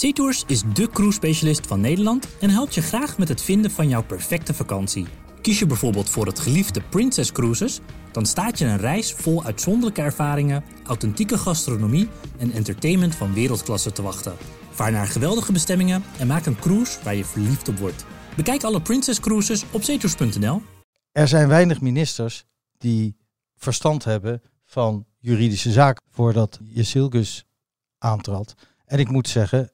[0.00, 4.02] SeaTours is de cruise-specialist van Nederland en helpt je graag met het vinden van jouw
[4.02, 5.06] perfecte vakantie.
[5.42, 7.80] Kies je bijvoorbeeld voor het geliefde Princess Cruises,
[8.12, 12.08] dan staat je een reis vol uitzonderlijke ervaringen, authentieke gastronomie
[12.38, 14.36] en entertainment van wereldklasse te wachten.
[14.70, 18.04] Vaar naar geweldige bestemmingen en maak een cruise waar je verliefd op wordt.
[18.36, 20.62] Bekijk alle Princess Cruises op zeetours.nl.
[21.12, 22.44] Er zijn weinig ministers
[22.78, 23.16] die
[23.56, 27.44] verstand hebben van juridische zaken voordat Jezilgus
[27.98, 28.54] aantrad.
[28.86, 29.70] En ik moet zeggen,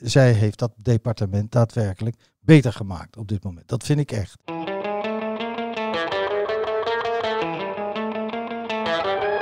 [0.00, 3.68] zij heeft dat departement daadwerkelijk beter gemaakt op dit moment.
[3.68, 4.36] Dat vind ik echt.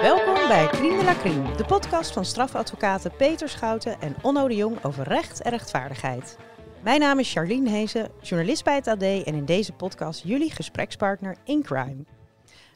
[0.00, 4.54] Welkom bij Crime de la Crime, de podcast van strafadvocaten Peter Schouten en Onno de
[4.54, 6.36] Jong over recht en rechtvaardigheid.
[6.82, 11.36] Mijn naam is Charlene Hezen, journalist bij het AD en in deze podcast jullie gesprekspartner
[11.44, 12.04] in crime.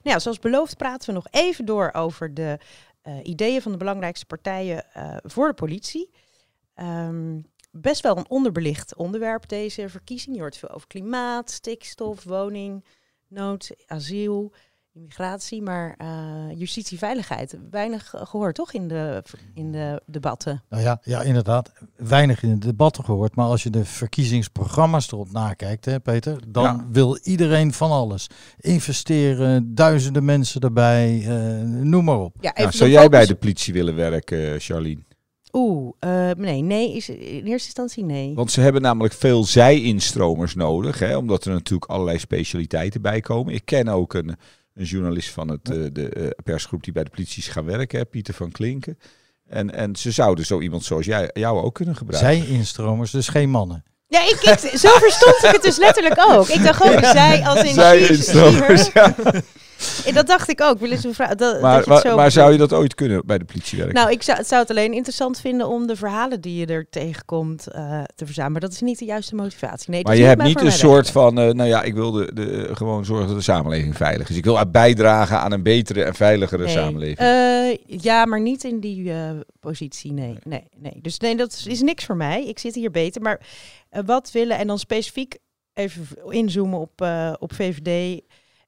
[0.02, 2.58] Nou zoals beloofd praten we nog even door over de
[3.04, 6.10] uh, ideeën van de belangrijkste partijen uh, voor de politie.
[6.76, 10.34] Um, best wel een onderbelicht onderwerp deze verkiezing.
[10.34, 12.84] Je hoort veel over klimaat, stikstof, woning,
[13.28, 14.52] nood, asiel
[14.94, 17.58] immigratie, maar uh, justitie, veiligheid.
[17.70, 19.22] Weinig gehoord, toch, in de,
[19.54, 20.62] in de debatten?
[20.68, 21.72] Nou ja, ja, inderdaad.
[21.96, 23.34] Weinig in de debatten gehoord.
[23.36, 26.86] Maar als je de verkiezingsprogramma's erop nakijkt, hè, Peter, dan ja.
[26.90, 28.26] wil iedereen van alles.
[28.58, 32.36] Investeren, duizenden mensen erbij, uh, noem maar op.
[32.40, 35.08] Ja, nou, zou jij bij de politie willen werken, Charlene?
[35.52, 38.34] Oeh, uh, nee, nee, is in eerste instantie nee.
[38.34, 43.54] Want ze hebben namelijk veel zij-instromers nodig, hè, omdat er natuurlijk allerlei specialiteiten bij komen.
[43.54, 44.36] Ik ken ook een
[44.74, 48.08] een journalist van het, uh, de uh, persgroep die bij de politie is gaan werken,
[48.08, 48.98] Pieter van Klinken.
[49.48, 52.46] En, en ze zouden zo iemand zoals jij, jou ook kunnen gebruiken.
[52.46, 53.84] Zij instromers, dus geen mannen.
[54.06, 56.48] Ja, ik, ik, zo verstond ik het dus letterlijk ook.
[56.48, 57.12] Ik dacht gewoon, ja.
[57.12, 57.74] zij als in...
[57.74, 59.14] Zij instromers, ja.
[60.06, 60.78] En dat dacht ik ook.
[60.78, 63.38] Wil eens vraag, dat, maar, dat maar, zo maar zou je dat ooit kunnen bij
[63.38, 63.96] de politie werken?
[63.96, 67.66] Nou, ik zou, zou het alleen interessant vinden om de verhalen die je er tegenkomt
[67.74, 68.52] uh, te verzamelen.
[68.52, 69.90] Maar dat is niet de juiste motivatie.
[69.90, 72.68] Nee, maar je hebt niet een soort van, uh, nou ja, ik wil de, de,
[72.72, 74.36] gewoon zorgen dat de samenleving veilig is.
[74.36, 76.72] Ik wil bijdragen aan een betere en veiligere nee.
[76.72, 77.20] samenleving.
[77.20, 79.12] Uh, ja, maar niet in die
[79.60, 80.98] positie, nee, nee, nee.
[81.02, 82.46] Dus nee, dat is niks voor mij.
[82.46, 83.22] Ik zit hier beter.
[83.22, 83.40] Maar
[84.04, 85.38] wat willen, en dan specifiek
[85.74, 87.06] even inzoomen op,
[87.38, 88.20] op VVD...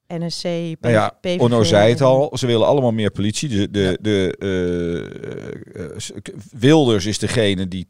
[0.08, 1.40] NSC, PV, nou ja, PVV.
[1.40, 3.48] Onno zei het al, ze willen allemaal meer politie.
[3.48, 3.96] De, de, ja.
[4.00, 4.36] de
[5.74, 7.86] uh, uh, Wilders is degene die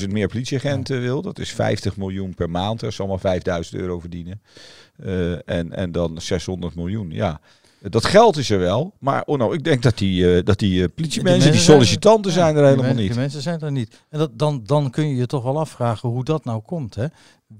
[0.00, 1.02] 10.000 meer politieagenten ja.
[1.02, 1.22] wil.
[1.22, 2.80] Dat is 50 miljoen per maand.
[2.80, 4.42] Dat is allemaal 5.000 euro verdienen.
[5.04, 7.40] Uh, en, en dan 600 miljoen, ja.
[7.90, 10.80] Dat geld is er wel, maar oh nou, ik denk dat die, uh, dat die
[10.80, 13.10] uh, politiemensen, die, die sollicitanten zijn er, zijn er helemaal niet.
[13.10, 14.02] Die mensen zijn er niet.
[14.08, 16.94] En dat, dan, dan kun je je toch wel afvragen hoe dat nou komt.
[16.94, 17.06] Hè?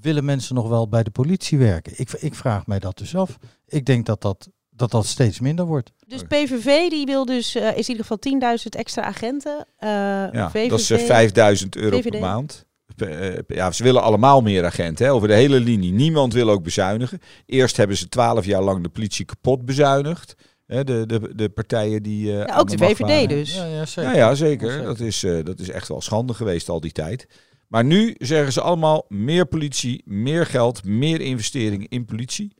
[0.01, 1.93] Willen mensen nog wel bij de politie werken?
[1.97, 3.39] Ik, ik vraag mij dat dus af.
[3.73, 5.93] Ik denk dat dat, dat, dat steeds minder wordt.
[6.07, 9.67] Dus PVV die wil dus, uh, is in ieder geval 10.000 extra agenten.
[9.79, 12.11] ja, VVV, dat is 5.000 euro VVD.
[12.11, 12.67] per maand.
[13.47, 15.93] Ja, ze willen allemaal meer agenten hè, over de hele linie.
[15.93, 17.21] Niemand wil ook bezuinigen.
[17.47, 20.35] Eerst hebben ze twaalf jaar lang de politie kapot bezuinigd.
[20.67, 22.27] Hè, de, de, de partijen die.
[22.27, 23.55] Uh, ja, ook de VVD dus.
[23.55, 24.11] Ja, ja, zeker.
[24.11, 24.79] Ja, ja, zeker.
[24.79, 27.27] Ja, Dat, is, uh, dat is echt wel schande geweest al die tijd.
[27.69, 32.53] Maar nu zeggen ze allemaal meer politie, meer geld, meer investering in politie.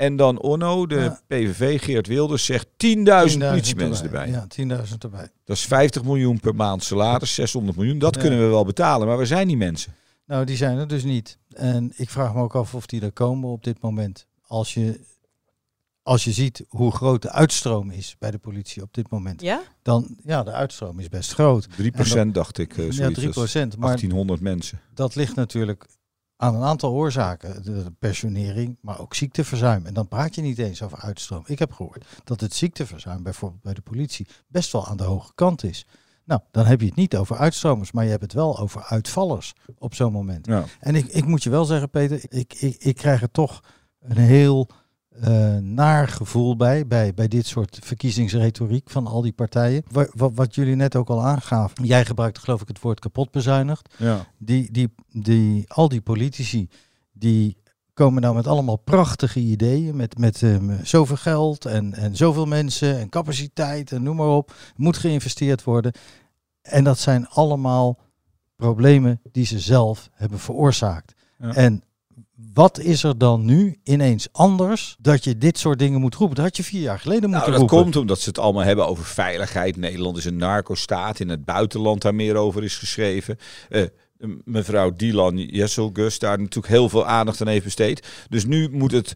[0.00, 1.20] En dan Onno, de ja.
[1.26, 4.32] PVV, Geert Wilders, zegt 10.000 politiemensen erbij.
[4.32, 4.66] erbij.
[4.66, 5.28] Ja, 10.000 erbij.
[5.44, 7.98] Dat is 50 miljoen per maand salaris, 600 miljoen.
[7.98, 8.20] Dat ja.
[8.20, 9.94] kunnen we wel betalen, maar waar zijn die mensen?
[10.26, 11.38] Nou, die zijn er dus niet.
[11.48, 14.26] En ik vraag me ook af of die er komen op dit moment.
[14.46, 15.00] Als je,
[16.02, 19.40] als je ziet hoe groot de uitstroom is bij de politie op dit moment.
[19.40, 19.62] Ja?
[19.82, 21.68] Dan, ja, de uitstroom is best groot.
[21.68, 22.76] 3% dat, dacht ik.
[22.76, 23.12] Uh, ja, 3%.
[23.12, 24.80] Maar 1800 mensen.
[24.94, 25.86] Dat ligt natuurlijk
[26.40, 27.62] aan een aantal oorzaken.
[27.62, 29.86] De pensionering, maar ook ziekteverzuim.
[29.86, 31.42] En dan praat je niet eens over uitstroom.
[31.46, 35.32] Ik heb gehoord dat het ziekteverzuim bijvoorbeeld bij de politie best wel aan de hoge
[35.34, 35.86] kant is.
[36.24, 39.52] Nou, dan heb je het niet over uitstromers, maar je hebt het wel over uitvallers
[39.78, 40.46] op zo'n moment.
[40.46, 40.64] Ja.
[40.80, 43.60] En ik, ik moet je wel zeggen, Peter, ik, ik, ik krijg er toch
[44.00, 44.68] een heel
[45.16, 49.82] uh, naar gevoel bij, bij, bij dit soort verkiezingsretoriek van al die partijen.
[49.90, 53.30] Wat, wat, wat, jullie net ook al aangaven, jij gebruikte geloof ik het woord kapot
[53.30, 53.94] bezuinigd.
[53.96, 54.26] Ja.
[54.38, 56.68] Die, die, die, al die politici
[57.12, 57.56] die
[57.94, 62.98] komen nou met allemaal prachtige ideeën, met, met um, zoveel geld en, en zoveel mensen
[62.98, 64.54] en capaciteit en noem maar op.
[64.76, 65.92] Moet geïnvesteerd worden.
[66.62, 67.98] En dat zijn allemaal
[68.56, 71.14] problemen die ze zelf hebben veroorzaakt.
[71.38, 71.54] Ja.
[71.54, 71.82] En
[72.52, 76.36] wat is er dan nu ineens anders dat je dit soort dingen moet roepen?
[76.36, 77.76] Dat had je vier jaar geleden moeten nou, roepen.
[77.76, 79.76] Dat komt omdat ze het allemaal hebben over veiligheid.
[79.76, 81.20] Nederland is een narco-staat.
[81.20, 83.38] In het buitenland daar meer over is geschreven.
[83.68, 83.84] Uh,
[84.44, 88.06] mevrouw Dylan Jesselgus daar natuurlijk heel veel aandacht aan heeft besteed.
[88.28, 89.14] Dus nu moet het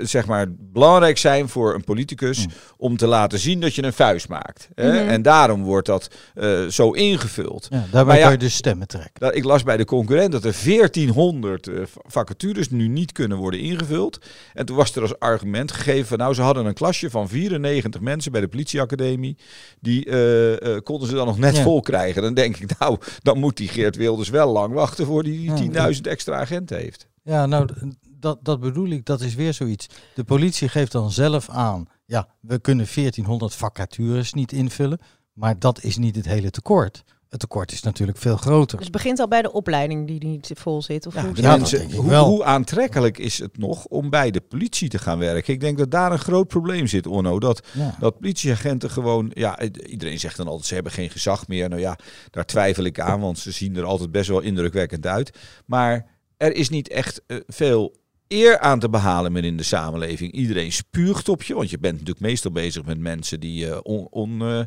[0.00, 2.52] zeg maar belangrijk zijn voor een politicus Mm.
[2.76, 4.68] om te laten zien dat je een vuist maakt.
[4.74, 4.88] Hè?
[5.00, 5.08] Mhm.
[5.08, 7.66] En daarom wordt dat eh, zo ingevuld.
[7.70, 9.12] Ja, daarbij Maar ja- kan je dus stemmen trekken.
[9.14, 13.38] Dat- Ik las bij de concurrent dat er 1400 eh, va- vacatures nu niet kunnen
[13.38, 14.18] worden ingevuld.
[14.54, 18.00] En toen was er als argument gegeven van nou, ze hadden een klasje van 94
[18.00, 19.36] mensen bij de politieacademie.
[19.80, 21.62] Die eh, eh, konden ze dan nog net Ja.
[21.62, 22.22] vol krijgen.
[22.22, 25.54] Dan denk ik nou, dan moet die Geert Wilders wel lang wachten voor die Ja.
[25.54, 27.08] 10.000 extra agenten heeft.
[27.22, 27.68] Ja, nou,
[28.20, 29.04] dat, dat bedoel ik.
[29.04, 29.86] Dat is weer zoiets.
[30.14, 31.86] De politie geeft dan zelf aan.
[32.06, 35.00] Ja, we kunnen 1400 vacatures niet invullen.
[35.32, 37.04] Maar dat is niet het hele tekort.
[37.28, 38.76] Het tekort is natuurlijk veel groter.
[38.76, 41.06] Dus het begint al bij de opleiding die niet vol zit.
[41.06, 44.98] Of Ja, hoe Ja, mensen, hoe, aantrekkelijk is het nog om bij de politie te
[44.98, 45.54] gaan werken?
[45.54, 47.38] Ik denk dat daar een groot probleem zit, Onno.
[47.38, 47.96] Dat Ja.
[47.98, 51.68] Dat politieagenten gewoon, ja, iedereen zegt dan altijd ze hebben geen gezag meer.
[51.68, 51.98] Nou ja,
[52.30, 55.38] daar twijfel ik aan, want ze zien er altijd best wel indrukwekkend uit.
[55.66, 56.06] Maar
[56.36, 57.99] er is niet echt eh, veel
[58.32, 60.32] eer aan te behalen meer in de samenleving.
[60.32, 64.06] Iedereen spuugt op je, want je bent natuurlijk meestal bezig met mensen die eh, on,
[64.10, 64.60] on, eh,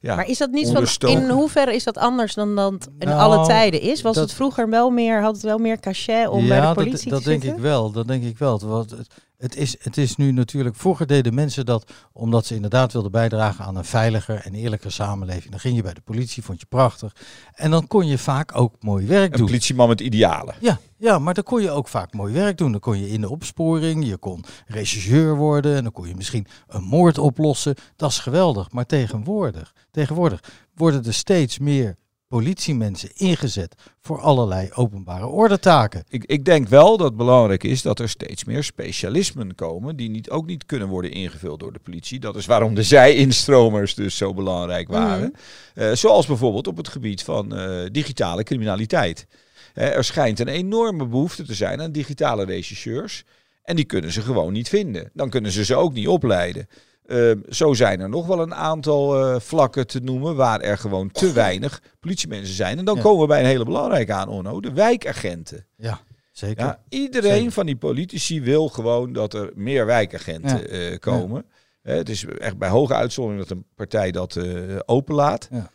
[0.00, 3.20] ja, Maar is dat niet van, in hoeverre is dat anders dan dat in Nou,
[3.20, 4.02] alle tijden is?
[4.02, 7.10] Was dat- het vroeger wel meer, had het wel meer cachet om bij de politie
[7.10, 7.58] dat, dat te denk zitten?
[7.58, 7.90] ik wel.
[7.92, 8.60] Dat denk ik wel.
[8.60, 9.06] Want het,
[9.38, 10.76] het, is, het is nu natuurlijk.
[10.76, 15.50] Vroeger deden mensen dat omdat ze inderdaad wilden bijdragen aan een veiliger en eerlijker samenleving.
[15.50, 17.16] Dan ging je bij de politie, vond je prachtig.
[17.54, 19.46] En dan kon je vaak ook mooi werk een doen.
[19.46, 20.54] politieman met idealen.
[20.60, 22.70] Ja, ja, maar dan kon je ook vaak mooi werk doen.
[22.72, 26.46] Dan kon je in de opsporing, je kon regisseur worden en dan kon je misschien
[26.66, 27.74] een moord oplossen.
[27.96, 28.70] Dat is geweldig.
[28.70, 30.42] Maar tegenwoordig, tegenwoordig
[30.74, 31.96] worden er steeds meer
[32.28, 36.04] politiemensen ingezet voor allerlei openbare ordetaken.
[36.08, 40.10] Ik, ik denk wel dat het belangrijk is dat er steeds meer specialismen komen die
[40.10, 42.20] niet, ook niet kunnen worden ingevuld door de politie.
[42.20, 45.32] Dat is waarom de zij-instromers dus zo belangrijk waren.
[45.74, 49.26] Eh, zoals bijvoorbeeld op het gebied van eh, digitale criminaliteit.
[49.74, 53.24] Er schijnt een enorme behoefte te zijn aan digitale regisseurs.
[53.62, 55.10] En die kunnen ze gewoon niet vinden.
[55.12, 56.68] Dan kunnen ze ze ook niet opleiden.
[57.08, 61.10] Eh, zo zijn er nog wel een aantal eh, vlakken te noemen waar er gewoon
[61.10, 62.78] te weinig politiemensen zijn.
[62.78, 63.02] En dan Ja.
[63.02, 65.66] komen we bij een hele belangrijke aan, Onno, de wijkagenten.
[65.76, 66.00] Ja,
[66.32, 66.64] zeker.
[66.64, 67.52] Ja, iedereen Zeker.
[67.52, 70.90] van die politici wil gewoon dat er meer wijkagenten Ja.
[70.90, 71.44] eh, komen.
[71.82, 74.44] Het is echt bij hoge uitzondering dat een partij dat eh,
[74.86, 75.48] openlaat.
[75.50, 75.70] Ja.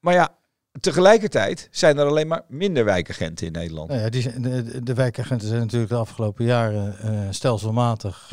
[0.00, 0.28] Maar ja,
[0.80, 3.88] tegelijkertijd zijn er alleen maar minder wijkagenten in Nederland.
[3.88, 8.32] Nou ja, die de, de wijkagenten zijn natuurlijk de afgelopen jaren stelselmatig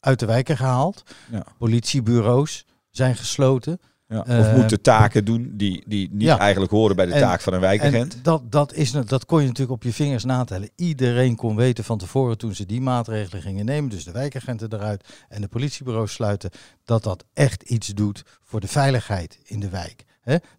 [0.00, 1.02] uit de wijken gehaald.
[1.30, 1.44] Ja.
[1.58, 3.80] Politiebureaus zijn gesloten.
[4.08, 6.38] Ja, of Eh, moeten taken doen die, die niet ja.
[6.38, 8.14] eigenlijk horen bij de En- taak van een wijkagent.
[8.14, 10.70] En dat, dat, is, dat kon je natuurlijk op je vingers natellen.
[10.76, 15.04] Iedereen kon weten van tevoren toen ze die maatregelen gingen nemen, dus de wijkagenten eruit
[15.28, 16.50] en de politiebureaus sluiten,
[16.84, 20.04] dat dat echt iets doet voor de veiligheid in de wijk.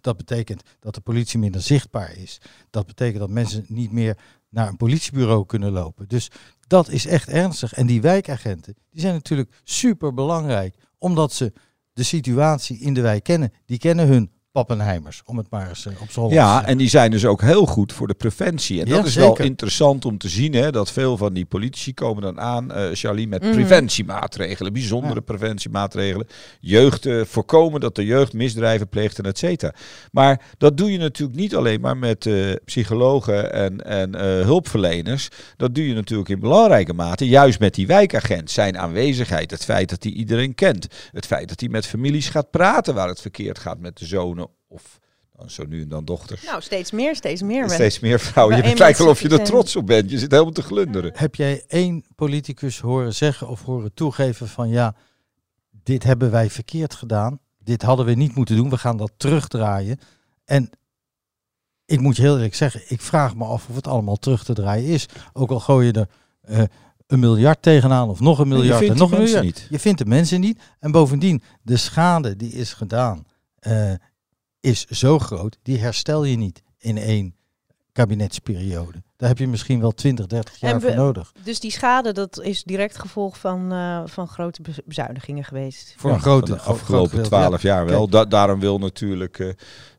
[0.01, 2.41] Dat betekent dat de politie minder zichtbaar is.
[2.69, 4.17] Dat betekent dat mensen niet meer
[4.49, 6.07] naar een politiebureau kunnen lopen.
[6.07, 6.29] Dus
[6.69, 7.73] dat is echt ernstig.
[7.73, 11.53] En die wijkagenten, die zijn natuurlijk super belangrijk, omdat ze
[11.93, 13.53] de situatie in de wijk kennen.
[13.65, 17.11] Die kennen hun pappenheimers, om het maar eens eh, op z'n Ja, en die zijn
[17.11, 18.81] dus ook heel goed voor de preventie.
[18.81, 21.93] En Ja, dat is wel interessant om te zien, hè, dat veel van die politici
[21.93, 23.51] komen dan aan, eh Charlie, met Mhm.
[23.51, 25.19] preventiemaatregelen, bijzondere Ja.
[25.21, 26.27] preventiemaatregelen.
[26.59, 29.73] Jeugd eh, voorkomen dat de jeugd misdrijven pleegt en et cetera.
[30.11, 32.35] Maar dat doe je natuurlijk niet alleen maar met eh,
[32.65, 35.27] psychologen en, en eh, hulpverleners.
[35.57, 38.51] Dat doe je natuurlijk in belangrijke mate, juist met die wijkagent.
[38.51, 40.87] Zijn aanwezigheid, het feit dat hij iedereen kent.
[41.11, 44.47] Het feit dat hij met families gaat praten waar het verkeerd gaat met de zonen
[44.69, 44.99] of
[45.39, 46.43] dan zo nu en dan dochters.
[46.43, 47.69] Nou, steeds meer, steeds meer.
[47.69, 48.67] Steeds meer vrouwen.
[48.67, 50.11] Je lijkt wel of je er trots op bent.
[50.11, 51.11] Je zit helemaal te glunderen.
[51.15, 54.95] Heb jij één politicus horen zeggen of horen toegeven van ja,
[55.83, 57.39] dit hebben wij verkeerd gedaan.
[57.57, 58.69] Dit hadden we niet moeten doen.
[58.69, 59.99] We gaan dat terugdraaien.
[60.45, 60.69] En
[61.85, 64.53] ik moet je heel eerlijk zeggen, ik vraag me af of het allemaal terug te
[64.53, 65.05] draaien is.
[65.33, 66.09] Ook al gooi je er
[66.41, 66.63] eh,
[67.07, 69.59] een miljard tegenaan of nog een miljard vindt en nog een mensen miljard.
[69.59, 69.67] niet.
[69.69, 70.59] Je vindt de mensen niet.
[70.79, 73.25] En bovendien, de schade die is gedaan,
[73.59, 73.93] eh,
[74.59, 77.35] is zo groot, die herstel je niet in één
[77.91, 79.03] kabinetsperiode.
[79.17, 81.31] Daar heb je misschien wel 20, 30 jaar we- voor nodig.
[81.43, 85.93] Dus die schade, dat is direct gevolg van, eh, van grote be- bezuinigingen geweest.
[85.97, 88.07] Voor Ja, een grote van de afgelopen twaalf jaar wel.
[88.09, 89.49] Da- daarom wil natuurlijk eh,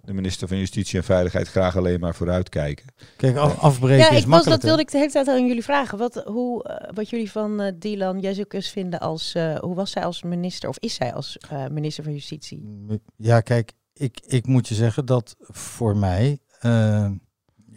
[0.04, 2.84] de minister van Justitie en Veiligheid graag alleen maar vooruitkijken.
[2.96, 3.04] Ja.
[3.16, 5.64] Kijk, af- afbreken Ja, is ik was, dat wilde ik de hele tijd aan jullie
[5.64, 5.98] vragen.
[5.98, 10.22] Wat, hoe, eh, wat jullie van Dylan Jezus vinden als, eh, hoe was zij als
[10.22, 12.86] minister, of is zij als eh, minister van Justitie?
[13.16, 17.10] Ja, kijk, ik, ik moet je zeggen dat voor mij, eh,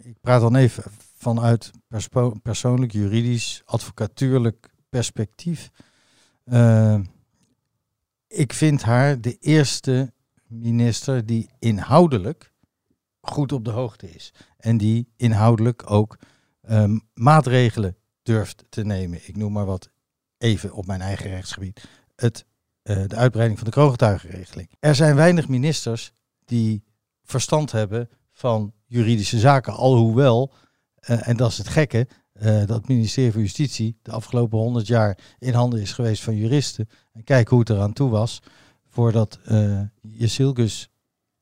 [0.02, 0.84] ik praat dan even
[1.16, 1.70] vanuit
[2.42, 5.70] persoonlijk, juridisch, advocatuurlijk perspectief.
[6.44, 7.00] Eh,
[8.26, 10.12] ik vind haar de eerste
[10.46, 12.52] minister die inhoudelijk
[13.20, 14.32] goed op de hoogte is.
[14.56, 16.18] en die inhoudelijk ook
[16.60, 19.20] ehm, maatregelen durft te nemen.
[19.26, 19.90] Ik noem maar wat
[20.38, 21.88] even op mijn eigen rechtsgebied.
[22.16, 22.46] Het,
[22.84, 24.70] de uitbreiding van de kroongetuigenregeling.
[24.80, 26.12] Er zijn weinig ministers
[26.44, 26.84] die
[27.22, 29.72] verstand hebben van juridische zaken.
[29.72, 30.52] Alhoewel,
[30.94, 34.86] eh, en dat is het gekke, eh, dat het ministerie van Justitie de afgelopen honderd
[34.86, 36.88] jaar in handen is geweest van juristen.
[37.12, 38.42] En kijk hoe het eraan toe was
[38.86, 40.88] voordat uh, Jesilgus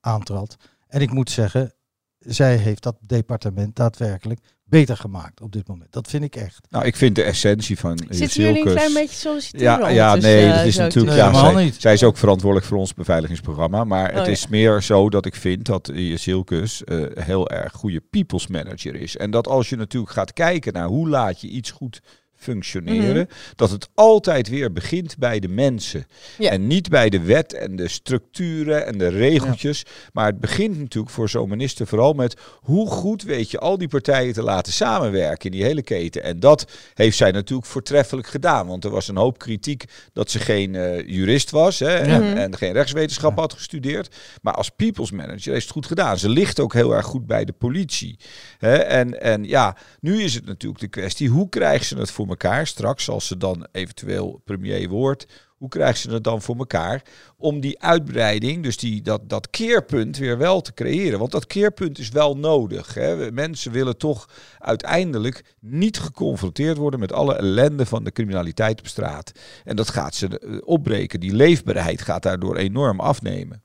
[0.00, 0.56] aantrad.
[0.87, 1.75] En ik moet zeggen,
[2.18, 4.40] zij heeft dat departement daadwerkelijk
[4.73, 5.93] beter gemaakt op dit moment.
[5.93, 6.67] Dat vind ik echt.
[6.71, 9.81] Nou, ik vind de essentie van Zitten jullie een klein beetje solliciteren?
[9.81, 11.17] Ja, ja nee, dat is natuurlijk...
[11.17, 13.85] Nee, ja, zij, is ook verantwoordelijk voor ons beveiligingsprogramma.
[13.85, 14.33] Maar Oh, het ja.
[14.33, 19.17] is meer zo dat ik vind dat Jesilkus uh, heel erg goede people's manager is.
[19.17, 22.00] En dat als je natuurlijk gaat kijken naar hoe laat je iets goed
[22.42, 26.06] functioneren, dat het altijd weer begint bij de mensen.
[26.38, 26.50] Ja.
[26.50, 29.84] En niet bij de wet en de structuren en de regeltjes.
[30.12, 33.88] Maar het begint natuurlijk voor zo'n minister vooral met hoe goed weet je al die
[33.88, 36.22] partijen te laten samenwerken in die hele keten.
[36.22, 38.66] En dat heeft zij natuurlijk voortreffelijk gedaan.
[38.66, 42.37] Want er was een hoop kritiek dat ze geen eh, jurist was hè, en, Mhm.
[42.37, 44.16] en geen rechtswetenschap had gestudeerd.
[44.42, 46.18] Maar als people's manager heeft het goed gedaan.
[46.18, 48.18] Ze ligt ook heel erg goed bij de politie.
[48.58, 48.75] Hè.
[48.76, 52.66] En, en ja, nu is het natuurlijk de kwestie, hoe krijgen ze het voor elkaar
[52.66, 55.26] straks, als ze dan eventueel premier wordt,
[55.62, 57.02] hoe krijgen ze het dan voor elkaar
[57.36, 61.18] om die uitbreiding, dus die, dat, dat keerpunt weer wel te creëren?
[61.18, 62.94] Want dat keerpunt is wel nodig.
[62.94, 63.32] Hè.
[63.32, 69.32] Mensen willen toch uiteindelijk niet geconfronteerd worden met alle ellende van de criminaliteit op straat.
[69.64, 71.20] En dat gaat ze eh, opbreken.
[71.20, 73.62] Die leefbaarheid gaat daardoor enorm afnemen.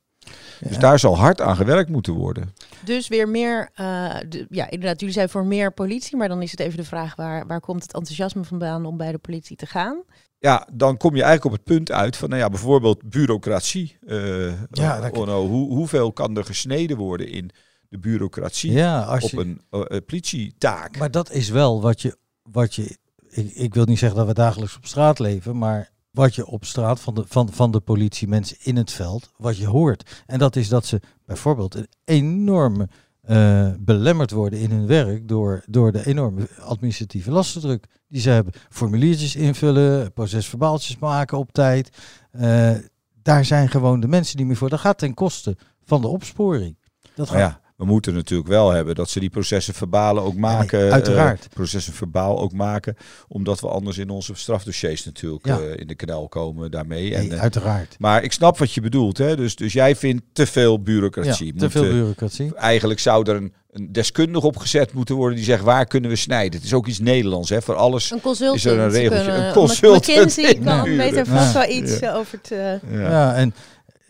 [0.59, 0.79] Dus Ja.
[0.79, 2.53] daar zal hard aan gewerkt moeten worden.
[2.83, 6.51] Dus weer meer, eh, de- ja inderdaad, jullie zijn voor meer politie, maar dan is
[6.51, 9.65] het even de vraag waar, waar komt het enthousiasme vandaan om bij de politie te
[9.65, 10.03] gaan?
[10.39, 13.97] Ja, dan kom je eigenlijk op het punt uit van, nou ja, bijvoorbeeld bureaucratie.
[14.07, 17.49] Eh, Ja, dat- hoe, hoeveel kan er gesneden worden in
[17.89, 20.97] de bureaucratie Ja, als op je, een eh, politietaak?
[20.97, 22.17] maar dat is wel wat je,
[22.51, 22.97] wat je
[23.29, 26.65] ik, ik wil niet zeggen dat we dagelijks op straat leven, maar wat je op
[26.65, 30.23] straat van de, van, van de politie, mensen in het veld, wat je hoort.
[30.25, 32.89] En dat is dat ze bijvoorbeeld een enorme
[33.21, 38.53] eh, belemmerd worden in hun werk door, door de enorme administratieve lastendruk die ze hebben.
[38.69, 41.89] Formuliertjes invullen, procesverbaaltjes maken op tijd.
[42.31, 42.75] Eh,
[43.21, 44.69] daar zijn gewoon de mensen niet meer voor.
[44.69, 46.77] Dat gaat ten koste van de opsporing.
[47.15, 50.79] Dat gaat, ja, we moeten natuurlijk wel hebben dat ze die processen verbalen ook maken.
[50.79, 51.39] nee, uiteraard.
[51.43, 52.95] eh, processen verbaal ook maken.
[53.27, 55.59] Omdat we anders in onze strafdossiers natuurlijk Ja.
[55.59, 57.09] eh, in de knel komen daarmee.
[57.09, 57.95] nee, En, eh, uiteraard.
[57.99, 59.17] maar ik snap wat je bedoelt.
[59.17, 59.35] Hè?
[59.35, 61.45] Dus, dus jij vindt te veel bureaucratie.
[61.45, 62.55] Ja, te Moet, veel eh, bureaucratie.
[62.55, 66.55] Eigenlijk zou er een, een deskundige opgezet moeten worden die zegt waar kunnen we snijden.
[66.55, 67.49] Het is ook iets Nederlands.
[67.49, 67.61] Hè?
[67.61, 68.11] Voor alles.
[68.53, 69.23] Is er een regeltje?
[69.25, 70.97] kunnen- Een consultant McKinsey kan inhuren.
[70.97, 72.13] weet er vast wel iets Ja.
[72.15, 72.79] over te...
[72.91, 72.99] Ja.
[73.09, 73.35] Ja.
[73.35, 73.53] en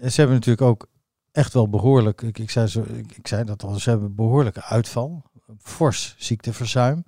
[0.05, 0.87] ze hebben natuurlijk ook
[1.37, 4.63] echt wel behoorlijk, ik, ik, zei, zo, ik, ik zei dat al, ze hebben behoorlijke
[4.63, 5.23] uitval.
[5.59, 7.05] Fors ziekteverzuim.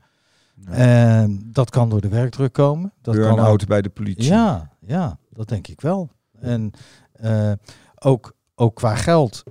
[0.66, 2.94] En dat kan door de werkdruk komen.
[3.02, 4.24] Dat kan ook, bij de politie.
[4.24, 6.10] ja, ja, dat denk ik wel.
[6.40, 6.72] En
[7.12, 7.52] eh,
[7.96, 9.44] ook, ook qua geld.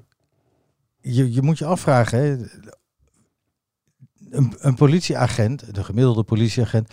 [1.00, 2.36] Je, je moet je afvragen, hè,
[4.30, 6.92] een, een politieagent, de gemiddelde politieagent,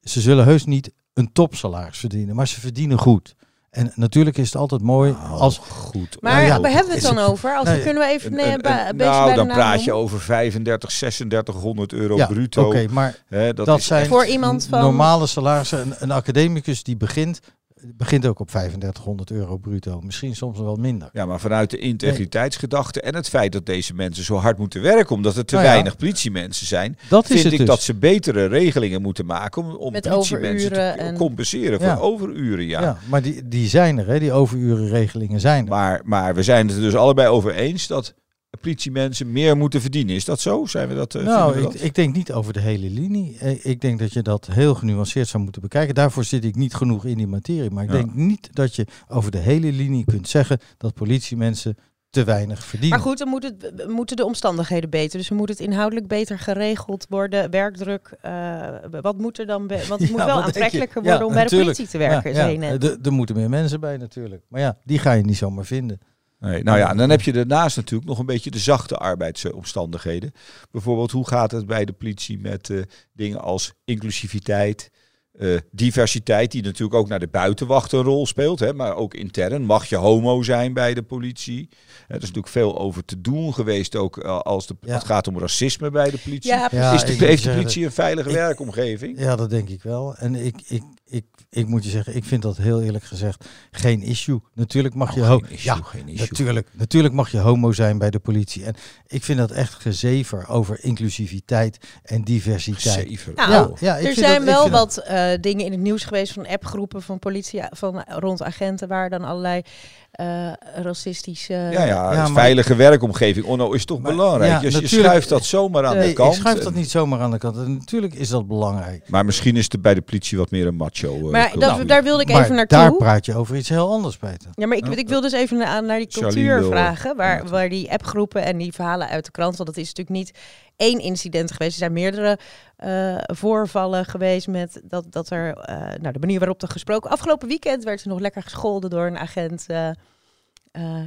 [0.00, 3.36] ze zullen heus niet een topsalaris verdienen, maar ze verdienen goed.
[3.70, 6.16] En natuurlijk is het altijd mooi Nou, als goed.
[6.20, 7.56] Maar Nou ja, waar hebben we het dan het- over?
[7.56, 9.48] Als nee, kunnen we even Een- nee, een- een- een beetje nou, bij de dan
[9.56, 12.66] praat je over 35, 3600 euro ja, bruto.
[12.66, 15.80] Oké, maar Hè, dat, dat is zijn Voor iemand van- normale salarissen.
[15.80, 17.40] Een, een academicus die begint,
[17.84, 20.00] begint ook op 3500 euro bruto.
[20.00, 21.08] Misschien soms wel minder.
[21.12, 25.14] Ja, maar vanuit de integriteitsgedachte en het feit dat deze mensen zo hard moeten werken,
[25.14, 25.72] omdat er te Nou ja.
[25.72, 27.68] weinig politiemensen zijn, Dat is vind het ik dus.
[27.68, 31.96] dat ze betere regelingen moeten maken om, om politiemensen te en- compenseren voor Ja.
[31.96, 32.66] overuren.
[32.66, 32.80] Ja.
[32.80, 32.98] ja.
[33.08, 34.18] maar die, die zijn er, hè?
[34.18, 35.70] die overurenregelingen zijn er.
[35.70, 38.14] Maar, maar we zijn het er dus allebei over eens dat
[38.60, 40.14] politiemensen meer moeten verdienen.
[40.14, 40.64] Is dat zo?
[40.66, 41.14] Zijn we dat?
[41.14, 41.88] eh, nou, vinden we ik, dat?
[41.88, 43.36] ik denk niet over de hele linie.
[43.40, 45.94] Eh, Ik denk dat je dat heel genuanceerd zou moeten bekijken.
[45.94, 47.70] Daarvoor zit ik niet genoeg in die materie.
[47.70, 47.96] Maar ik Ja.
[47.96, 51.76] denk niet dat je over de hele linie kunt zeggen dat politiemensen
[52.10, 52.98] te weinig verdienen.
[52.98, 55.18] Maar goed, dan moet het, moeten de omstandigheden beter.
[55.18, 57.50] Dus moet het inhoudelijk beter geregeld worden.
[57.50, 58.68] Werkdruk, eh,
[59.00, 59.66] wat moet er dan...
[59.88, 63.12] Want het moet wel aantrekkelijker Ja, worden om bij de politie te werken, Ja, Er
[63.12, 64.42] moeten meer mensen bij natuurlijk.
[64.48, 65.98] Maar ja, die ga je niet zomaar vinden.
[66.38, 70.32] Nou ja, dan heb je daarnaast natuurlijk nog een beetje de zachte arbeidsomstandigheden.
[70.70, 74.90] Bijvoorbeeld, hoe gaat het bij de politie met eh, dingen als inclusiviteit,
[75.38, 79.62] eh, diversiteit die natuurlijk ook naar de buitenwacht een rol speelt, hè, maar ook intern.
[79.62, 81.68] Mag je homo zijn bij de politie?
[82.08, 84.94] er is natuurlijk veel over te doen geweest, ook eh, als de, Ja.
[84.94, 86.50] het gaat om racisme bij de politie.
[86.50, 89.18] Ja, Ja, is de, heeft de politie een veilige ik- werkomgeving?
[89.20, 90.14] Ja, dat denk ik wel.
[90.16, 94.02] En ik, ik, ik, ik moet je zeggen, ik vind dat heel eerlijk gezegd geen
[94.02, 94.40] issue.
[94.54, 96.26] Natuurlijk mag je Oh, ho- geen issue, ja, geen issue.
[96.30, 98.64] Natuurlijk, natuurlijk mag je homo zijn bij de politie.
[98.64, 98.74] En
[99.06, 103.08] ik vind dat echt gezever over inclusiviteit en diversiteit.
[103.08, 103.32] Zeven.
[103.34, 104.98] Nou, ja, ja, ik er vind zijn dat- ik wel wat
[105.32, 109.24] eh, dingen in het nieuws geweest van appgroepen van politie van rond agenten waar dan
[109.24, 109.62] allerlei
[110.10, 111.52] eh, racistische.
[111.52, 113.46] Ja, ja, Ja, een maar- veilige werkomgeving.
[113.46, 114.50] Onno is toch Maar- belangrijk.
[114.62, 116.34] ja, je, je schuift dat zomaar aan Nee, de kant.
[116.34, 117.56] ik schuif dat niet zomaar aan de kant.
[117.56, 119.08] En natuurlijk is dat belangrijk.
[119.08, 121.14] Maar misschien is het bij de politie wat meer een macho.
[121.16, 122.78] eh, maar dat, daar wilde ik maar even naartoe.
[122.78, 124.50] daar praat je over iets heel anders, Peter.
[124.54, 127.16] Ja, maar ik, ik wil dus even na- naar die cultuur wil, vragen.
[127.16, 129.56] Waar, waar die appgroepen en die verhalen uit de krant.
[129.56, 130.38] Want het is natuurlijk niet
[130.76, 131.72] één incident geweest.
[131.72, 132.38] Er zijn meerdere
[132.76, 135.56] eh, voorvallen geweest met dat, dat er.
[135.56, 137.10] eh, nou, de manier waarop er gesproken.
[137.10, 139.64] Afgelopen weekend werd ze nog lekker gescholden door een agent.
[139.68, 139.90] eh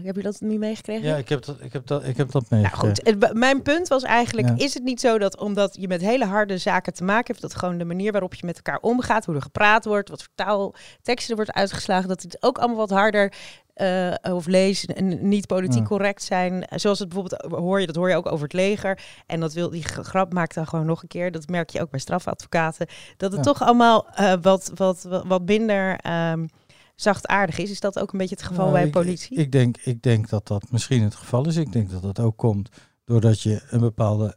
[0.03, 1.07] heb je dat niet meegekregen?
[1.07, 3.05] Ja, ik heb dat, ik heb dat, ik heb dat Nou meegekregen.
[3.05, 4.53] goed, het- mijn punt was eigenlijk, Ja.
[4.57, 7.55] is het niet zo dat omdat je met hele harde zaken te maken hebt, dat
[7.55, 10.75] gewoon de manier waarop je met elkaar omgaat, hoe er gepraat wordt, wat voor taal,
[11.01, 13.33] teksten er wordt uitgeslagen, dat het ook allemaal wat harder
[13.79, 15.87] eh, of lezen en niet politiek Ja.
[15.87, 16.65] correct zijn.
[16.75, 18.99] Zoals het bijvoorbeeld hoor je, dat hoor je ook over het leger.
[19.25, 21.31] En dat wil die grap maakt dan gewoon nog een keer.
[21.31, 22.87] Dat merk je ook bij strafadvocaten.
[23.17, 23.51] Dat het Ja.
[23.51, 26.47] toch allemaal eh, wat, wat, wat, wat minder ehm,
[26.95, 27.71] zachtaardig is.
[27.71, 29.37] Is dat ook een beetje het geval Nou, bij ik- politie?
[29.37, 31.55] Ik, denk, ik denk dat dat misschien het geval is.
[31.55, 32.69] Ik denk dat dat ook komt
[33.05, 34.35] doordat je een bepaalde,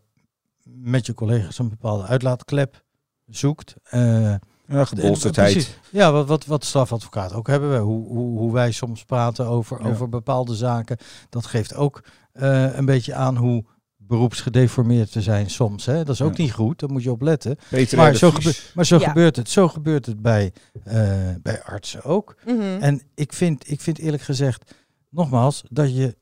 [0.65, 2.83] met je collega's een bepaalde uitlaatklep
[3.27, 3.75] zoekt.
[3.83, 4.35] Eh,
[4.73, 5.53] Ja, gebolsterdheid.
[5.53, 5.79] precies.
[5.91, 7.79] Ja, wat, wat, wat strafadvocaat ook hebben we.
[7.79, 9.89] Hoe, hoe, hoe wij soms praten over, Ja.
[9.89, 10.97] over bepaalde zaken.
[11.29, 13.65] Dat geeft ook eh, een beetje aan hoe
[13.97, 15.87] beroepsgedeformeerd we zijn soms.
[15.87, 15.97] Hè?
[16.05, 16.43] Dat is ook Ja.
[16.43, 17.57] niet goed, daar moet je op letten.
[17.71, 18.45] Peter Maar zo, Vries.
[18.59, 19.09] gebe- maar zo Ja.
[19.09, 19.49] gebeurt het.
[19.51, 20.53] Zo gebeurt het bij,
[20.85, 21.11] eh,
[21.43, 22.35] bij artsen ook.
[22.45, 22.61] Mhm.
[22.81, 24.75] En ik vind, ik vind eerlijk gezegd,
[25.11, 26.17] nogmaals, dat je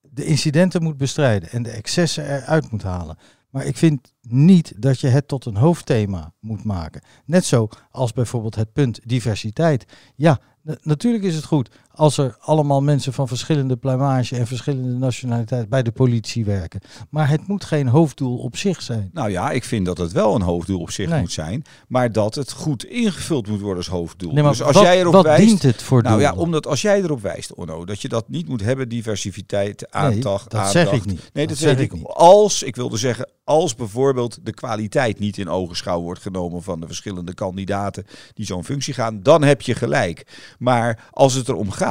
[0.00, 3.18] de incidenten moet bestrijden en de excessen eruit moet halen.
[3.50, 7.02] Maar ik vind niet dat je het tot een hoofdthema moet maken.
[7.24, 9.84] Net zo als bijvoorbeeld het punt diversiteit.
[10.16, 14.92] Ja, na- natuurlijk is het goed als er allemaal mensen van verschillende pluimage en verschillende
[14.92, 16.80] nationaliteit bij de politie werken.
[17.10, 19.10] Maar het moet geen hoofddoel op zich zijn.
[19.12, 21.20] Nou ja, ik vind dat het wel een hoofddoel op zich Nee.
[21.20, 21.64] moet zijn.
[21.88, 24.32] Maar dat het goed ingevuld moet worden als hoofddoel.
[24.32, 25.46] Nee, maar dus als wat, jij erop wat wijst.
[25.46, 26.24] dient het voor Nou doel?
[26.24, 30.02] ja, omdat als jij erop wijst, Onno, dat je dat niet moet hebben, diversiteit, nee,
[30.02, 30.72] aandacht, dat aandacht.
[30.72, 31.30] zeg ik niet.
[31.32, 31.92] Nee, dat, zeg ik.
[31.92, 32.04] niet.
[32.06, 36.86] Als, ik wilde zeggen, als bijvoorbeeld de kwaliteit niet in ogenschouw wordt genomen van de
[36.86, 40.26] verschillende kandidaten die zo'n functie gaan, dan heb je gelijk.
[40.58, 41.86] Maar als het erom gaat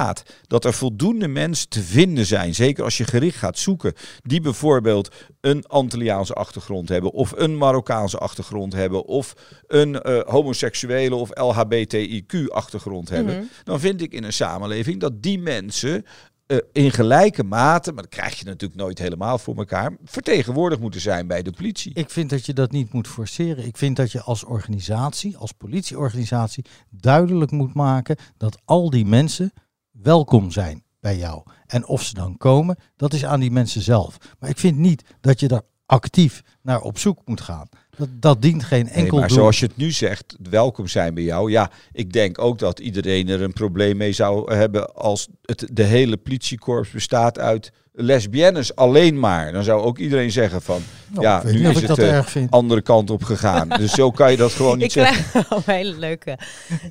[0.47, 5.15] dat er voldoende mensen te vinden zijn, zeker als je gericht gaat zoeken, die bijvoorbeeld
[5.41, 9.33] een Antilliaanse achtergrond hebben, of een Marokkaanse achtergrond hebben, of
[9.67, 13.43] een eh, homoseksuele of LHBTIQ-achtergrond hebben, Mhm.
[13.63, 16.05] dan vind ik in een samenleving dat die mensen
[16.47, 21.01] eh, in gelijke mate, maar dat krijg je natuurlijk nooit helemaal voor elkaar, vertegenwoordigd moeten
[21.01, 21.93] zijn bij de politie.
[21.93, 23.65] Ik vind dat je dat niet moet forceren.
[23.65, 29.53] Ik vind dat je als organisatie, als politieorganisatie, duidelijk moet maken dat al die mensen
[30.01, 31.43] welkom zijn bij jou.
[31.65, 34.17] En of ze dan komen, dat is aan die mensen zelf.
[34.39, 37.67] Maar ik vind niet dat je daar actief naar op zoek moet gaan.
[37.97, 39.37] Dat, dat dient geen Nee, enkel maar doel.
[39.37, 41.51] zoals je het nu zegt, welkom zijn bij jou.
[41.51, 45.83] Ja, ik denk ook dat iedereen er een probleem mee zou hebben als het, de
[45.83, 49.51] hele politiekorps bestaat uit lesbiennes alleen maar.
[49.51, 52.43] Dan zou ook iedereen zeggen van, Nou, ja, ik nu is ik het dat eh,
[52.49, 53.69] andere kant op gegaan.
[53.69, 55.29] Dus zo kan je dat gewoon niet Ik zeggen.
[55.29, 56.37] krijg wel een hele leuke.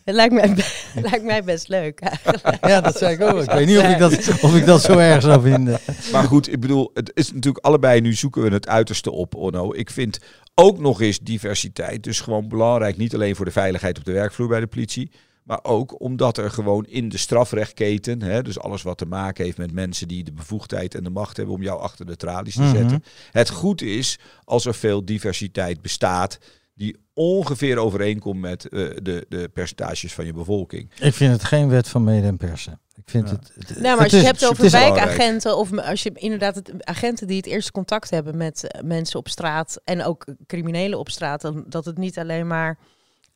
[0.05, 0.55] Het lijkt mij,
[1.11, 2.66] lijkt mij best leuk eigenlijk.
[2.66, 3.42] Ja, dat zei ik ook.
[3.42, 5.79] Ik weet niet of ik dat, of ik dat zo erg zou vinden.
[6.12, 9.75] Maar goed, ik bedoel, het is natuurlijk allebei, nu zoeken we het uiterste op, Onno.
[9.75, 10.19] Ik vind
[10.55, 12.97] ook nog eens diversiteit dus gewoon belangrijk.
[12.97, 15.11] Niet alleen voor de veiligheid op de werkvloer bij de politie.
[15.47, 19.59] Maar ook omdat er gewoon in de strafrechtketen, hè, dus alles wat te maken heeft
[19.59, 22.61] met mensen die de bevoegdheid en de macht hebben om jou achter de tralies te
[22.63, 22.77] Mhm.
[22.77, 23.05] zetten.
[23.31, 26.39] Het goed is als er veel diversiteit bestaat
[26.75, 30.91] die ongeveer overeenkomt met eh, de, de percentages van je bevolking.
[31.01, 32.81] Ik vind het geen wet van mede en persen.
[32.95, 33.35] Ik vind Ja.
[33.35, 36.11] het, het, Nou, maar het als je is- hebt over het wijkagenten of als je
[36.15, 40.25] inderdaad het, agenten die het eerste contact hebben met eh, mensen op straat en ook
[40.47, 42.79] criminelen op straat, dan, dat het niet alleen maar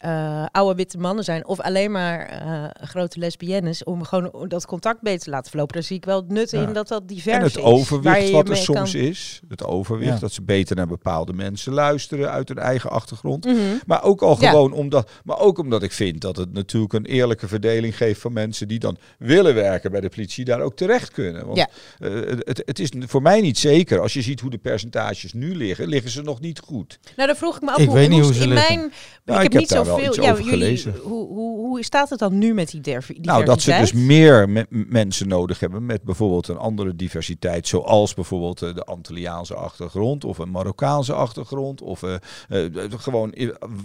[0.00, 5.00] eh, oude witte mannen zijn of alleen maar eh, grote lesbiennes om gewoon dat contact
[5.02, 5.74] beter te laten verlopen.
[5.74, 6.62] Daar zie ik wel het nut Ja.
[6.66, 7.62] in dat dat divers En het is.
[7.62, 9.40] waar overwicht wat er soms kan- is.
[9.48, 10.18] Het overwicht, Ja.
[10.18, 13.44] dat ze beter naar bepaalde mensen luisteren uit hun eigen achtergrond.
[13.44, 13.56] Mhm.
[13.86, 14.48] Maar ook al Ja.
[14.50, 18.32] gewoon omdat, maar ook omdat ik vind dat het natuurlijk een eerlijke verdeling geeft van
[18.32, 21.44] mensen die dan willen werken bij de politie, daar ook terecht kunnen.
[21.46, 21.68] Want Ja.
[21.98, 24.00] eh, het, het is voor mij niet zeker.
[24.00, 26.98] Als je ziet hoe de percentages nu liggen, liggen ze nog niet goed.
[27.16, 28.74] Nou, dan vroeg ik me af Ik hoe, weet in niet hoe- ze in liggen.
[28.76, 28.92] mijn.
[29.24, 30.14] Nou, ik ik heb heb niet daar wel veel.
[30.14, 30.94] iets Ja, over jullie, gelezen.
[31.02, 34.06] hoe, hoe, hoe staat het dan nu met die dervi- Nou, dat ze diversiteit?
[34.08, 38.84] dus meer me- mensen nodig hebben met bijvoorbeeld een andere diversiteit, zoals bijvoorbeeld eh, de
[38.84, 42.14] Antilliaanse achtergrond of een Marokkaanse achtergrond of eh,
[42.48, 43.34] eh, d- gewoon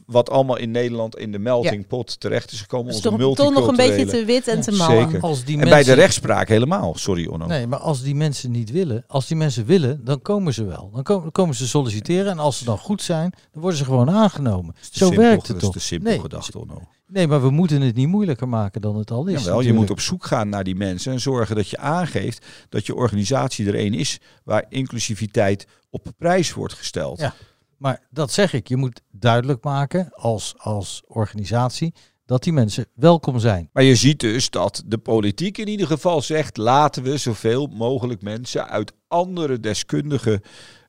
[0.06, 2.86] wat allemaal in Nederland in de melting pot terecht is gekomen.
[2.88, 5.20] Dus onze toch, toch nog een beetje te wit en te zeker.
[5.22, 6.94] Als die En mensen, bij de rechtspraak helemaal.
[6.98, 7.46] Sorry Onno.
[7.46, 10.90] Nee, maar als die mensen niet willen, als die mensen willen, dan komen ze wel.
[10.94, 14.10] Dan komen, komen ze solliciteren en als ze dan goed zijn, dan worden ze gewoon
[14.10, 14.76] aangenomen.
[14.92, 15.74] Zo simpel, werkt het toch?
[16.04, 16.82] Simpel Nee, gedacht Onno.
[17.08, 19.44] Nee, maar we moeten het niet moeilijker maken dan het al is.
[19.44, 22.86] Jawel, je moet op zoek gaan naar die mensen en zorgen dat je aangeeft dat
[22.86, 27.20] je organisatie er een is waar inclusiviteit op prijs wordt gesteld.
[27.20, 27.34] Ja.
[27.78, 31.94] Maar dat zeg ik, je moet duidelijk maken als, als organisatie
[32.26, 33.70] dat die mensen welkom zijn.
[33.74, 38.22] Maar je ziet dus dat de politiek in ieder geval zegt: laten we zoveel mogelijk
[38.22, 40.42] mensen uit andere deskundige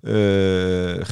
[0.07, 1.07] eh, eh,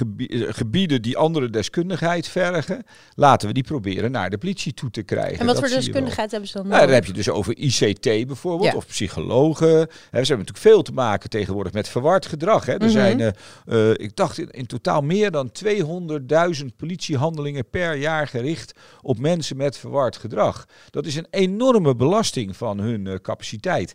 [0.55, 2.83] gebieden die andere deskundigheid vergen,
[3.15, 5.39] laten we die proberen naar de politie toe te krijgen.
[5.39, 8.03] En wat Dat voor deskundigheid hebben ze dan Nou, dan heb je dus over ICT
[8.27, 8.77] bijvoorbeeld, Ja.
[8.77, 9.69] of psychologen.
[9.69, 12.67] Ze hebben natuurlijk veel te maken tegenwoordig met verward gedrag.
[12.67, 12.73] Hè.
[12.73, 12.91] Er Mhm.
[12.91, 13.21] zijn,
[13.67, 19.57] eh, ik dacht in, in totaal meer dan 200.000 politiehandelingen per jaar gericht op mensen
[19.57, 20.67] met verward gedrag.
[20.91, 23.95] Dat is een enorme belasting van hun capaciteit.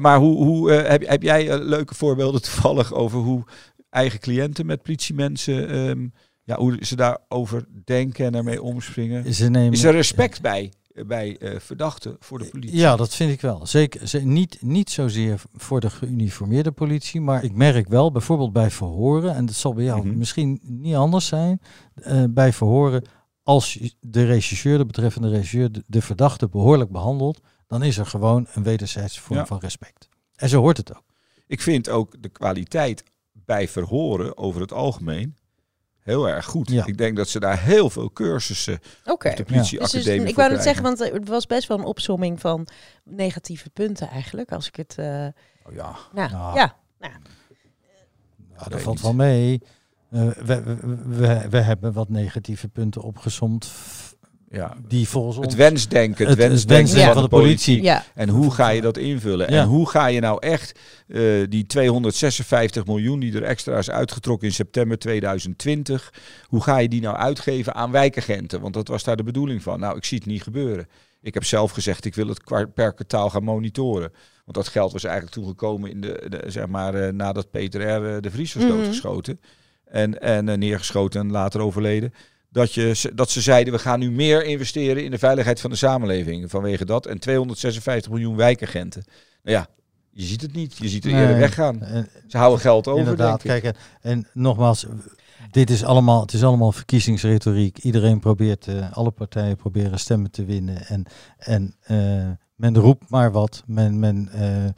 [0.00, 3.44] Maar hoe, hoe, heb, heb jij leuke voorbeelden toevallig over hoe
[3.92, 6.06] eigen cliënten met politiemensen, ehm,
[6.44, 9.34] ja, hoe ze daarover denken en ermee omspringen?
[9.34, 10.72] Ze nemen, Is er respect bij,
[11.06, 12.76] bij eh, verdachten voor de politie?
[12.78, 13.66] Ja, dat vind ik wel.
[13.66, 18.70] Zeker ze, niet, niet zozeer voor de geuniformeerde politie, maar ik merk wel bijvoorbeeld bij
[18.70, 20.18] verhoren, en dat zal bij jou Mhm.
[20.18, 21.60] misschien niet anders zijn,
[21.94, 23.04] eh, bij verhoren,
[23.42, 28.46] als de regisseur, de betreffende regisseur, de, de verdachte behoorlijk behandelt, dan is er gewoon
[28.54, 29.46] een wederzijdse vorm Ja.
[29.46, 30.08] van respect.
[30.36, 31.02] En zo hoort het ook.
[31.46, 33.04] Ik vind ook de kwaliteit
[33.52, 35.36] bij verhoren over het algemeen
[35.98, 36.70] heel erg goed.
[36.70, 36.86] Ja.
[36.86, 39.28] Ik denk dat ze daar heel veel cursussen Oké.
[39.30, 40.62] op de politieacademie dus, ik voor wou krijgen.
[40.62, 42.66] zeggen, want het was best wel een opsomming van
[43.04, 44.52] negatieve punten eigenlijk.
[44.52, 44.94] Als ik het.
[44.98, 45.26] eh
[45.66, 46.56] Oh ja, nou, Nou.
[46.56, 46.76] ja.
[47.00, 47.08] Ja,
[48.58, 49.04] dat weet valt niet.
[49.04, 49.62] wel mee.
[50.10, 54.11] Eh, we, we, we, we hebben wat negatieve punten opgesomd f-
[54.52, 54.76] ja.
[54.88, 55.46] die volgens ons...
[55.46, 57.74] Het wensdenken, het, wensdenken wensdenken van de van de politie.
[57.80, 57.82] politie.
[57.82, 58.04] ja.
[58.14, 59.52] En hoe ga je dat invullen?
[59.52, 59.60] Ja.
[59.62, 64.48] En hoe ga je nou echt eh, die 256 miljoen die er extra is uitgetrokken
[64.48, 66.12] in september 2020,
[66.46, 68.60] hoe ga je die nou uitgeven aan wijkagenten?
[68.60, 69.80] Want dat was daar de bedoeling van.
[69.80, 70.88] Nou, ik zie het niet gebeuren.
[71.22, 74.12] Ik heb zelf gezegd, ik wil het per kwartaal gaan monitoren.
[74.44, 77.80] Want dat geld was eigenlijk toen gekomen in de, de, zeg maar, eh, nadat Peter
[77.82, 78.14] R.
[78.14, 78.72] eh, de Vries was Mhm.
[78.72, 79.40] doodgeschoten.
[79.84, 82.12] En, en neergeschoten en later overleden.
[82.52, 85.76] Dat, je, dat ze zeiden, we gaan nu meer investeren in de veiligheid van de
[85.76, 86.50] samenleving.
[86.50, 87.06] Vanwege dat.
[87.06, 89.04] En 256 miljoen wijkagenten.
[89.42, 89.66] Nou ja,
[90.10, 90.76] je ziet het niet.
[90.76, 91.38] Je ziet er eerder Nee.
[91.40, 91.82] weggaan.
[91.82, 94.86] En- Ze houden geld over, Inderdaad, kijk, en, en nogmaals,
[95.50, 97.78] dit is allemaal, het is allemaal verkiezingsretoriek.
[97.78, 100.86] Iedereen probeert, eh, alle partijen proberen stemmen te winnen.
[100.86, 101.04] En,
[101.38, 103.62] en eh, men roept maar wat.
[103.66, 104.70] Men, men eh,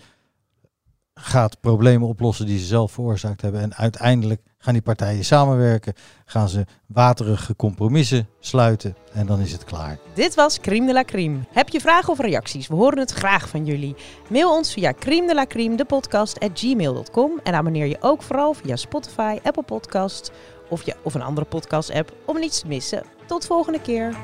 [1.15, 3.61] gaat problemen oplossen die ze zelf veroorzaakt hebben.
[3.61, 5.95] En uiteindelijk gaan die partijen samenwerken.
[6.25, 8.97] Gaan ze waterige compromissen sluiten.
[9.13, 9.99] En dan is het klaar.
[10.15, 11.39] Dit was Crime de la Crime.
[11.51, 12.69] Heb je vragen of reacties?
[12.69, 13.95] We horen het graag van jullie.
[14.29, 17.41] Mail ons via crime de la crime, de podcast, at gmail.com.
[17.43, 20.31] En abonneer je ook vooral via Spotify, Apple Podcasts
[20.69, 23.03] of, je, of een andere podcast-app om niets te missen.
[23.27, 24.17] Tot volgende keer.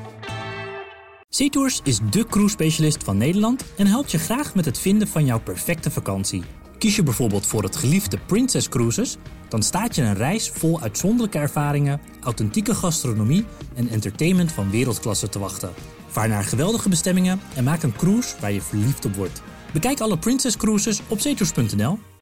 [1.29, 5.39] SeaTours is de cruise-specialist van Nederland en helpt je graag met het vinden van jouw
[5.39, 6.43] perfecte vakantie.
[6.81, 9.17] Kies je bijvoorbeeld voor het geliefde Princess Cruises,
[9.47, 15.39] dan staat je een reis vol uitzonderlijke ervaringen, authentieke gastronomie en entertainment van wereldklasse te
[15.39, 15.71] wachten.
[16.07, 19.41] Vaar naar geweldige bestemmingen en maak een cruise waar je verliefd op wordt.
[19.73, 21.99] Bekijk alle Princess Cruises op zeetours.nl